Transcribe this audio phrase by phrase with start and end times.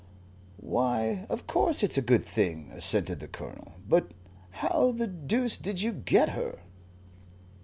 [0.57, 3.73] "Why, of course it's a good thing," assented the Colonel.
[3.87, 4.15] "But
[4.49, 6.63] how the deuce did you get her?"